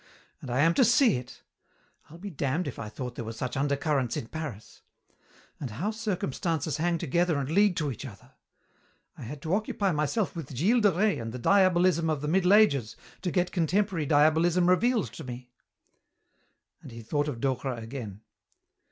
[0.41, 1.43] And I am to see it!
[2.09, 4.81] I'll be damned if I thought there were such undercurrents in Paris.
[5.59, 8.31] And how circumstances hang together and lead to each other!
[9.15, 12.55] I had to occupy myself with Gilles de Rais and the diabolism of the Middle
[12.55, 15.51] Ages to get contemporary diabolism revealed to me."
[16.81, 18.21] And he thought of Docre again.